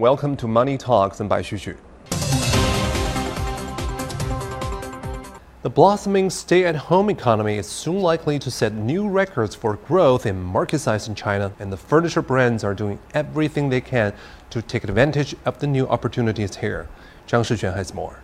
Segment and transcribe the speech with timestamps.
[0.00, 1.76] Welcome to Money Talks and Bai Xuxu.
[5.60, 10.24] The blossoming stay at home economy is soon likely to set new records for growth
[10.24, 14.14] in market size in China, and the furniture brands are doing everything they can
[14.48, 16.88] to take advantage of the new opportunities here.
[17.28, 18.20] Zhang Shixuan has more.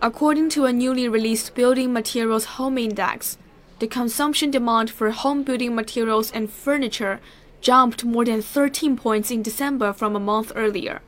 [0.00, 3.38] According to a newly released Building Materials Home Index,
[3.80, 7.18] the consumption demand for home building materials and furniture
[7.60, 11.00] jumped more than 13 points in December from a month earlier.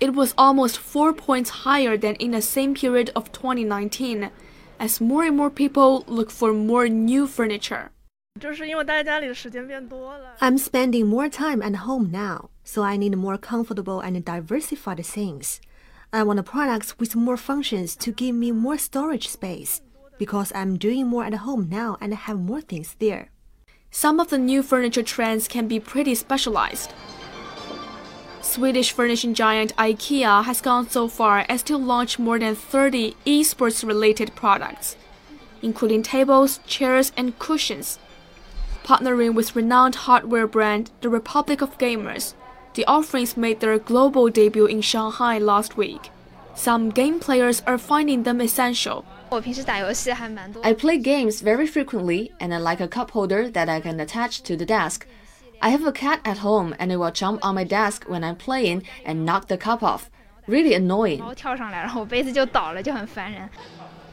[0.00, 4.30] It was almost 4 points higher than in the same period of 2019
[4.78, 7.90] as more and more people look for more new furniture.
[10.40, 15.60] I'm spending more time at home now, so I need more comfortable and diversified things.
[16.12, 19.82] I want products with more functions to give me more storage space
[20.16, 23.30] because I'm doing more at home now and I have more things there.
[23.90, 26.92] Some of the new furniture trends can be pretty specialized.
[28.58, 33.86] Swedish furnishing giant IKEA has gone so far as to launch more than 30 esports
[33.86, 34.96] related products,
[35.62, 38.00] including tables, chairs, and cushions.
[38.82, 42.34] Partnering with renowned hardware brand The Republic of Gamers,
[42.74, 46.10] the offerings made their global debut in Shanghai last week.
[46.56, 49.04] Some game players are finding them essential.
[49.30, 54.42] I play games very frequently and I like a cup holder that I can attach
[54.42, 55.06] to the desk
[55.60, 58.36] I have a cat at home and it will jump on my desk when I'm
[58.36, 60.08] playing and knock the cup off.
[60.46, 61.20] Really annoying.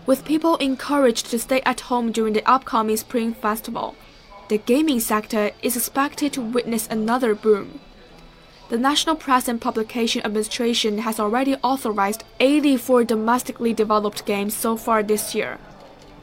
[0.07, 3.95] With people encouraged to stay at home during the upcoming Spring Festival,
[4.49, 7.79] the gaming sector is expected to witness another boom.
[8.69, 15.03] The National Press and Publication Administration has already authorized 84 domestically developed games so far
[15.03, 15.59] this year.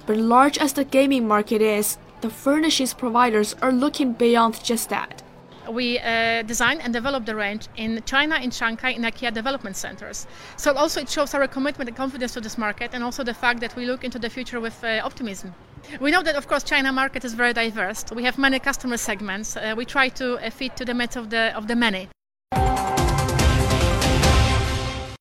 [0.06, 5.23] But large as the gaming market is, the furnishings providers are looking beyond just that.
[5.69, 10.27] We uh, design and develop the range in China, in Shanghai, in IKEA development centers.
[10.56, 13.61] So also it shows our commitment and confidence to this market, and also the fact
[13.61, 15.55] that we look into the future with uh, optimism.
[16.00, 18.05] We know that, of course, China market is very diverse.
[18.15, 19.56] We have many customer segments.
[19.56, 22.09] Uh, we try to uh, fit to the needs of the of the many.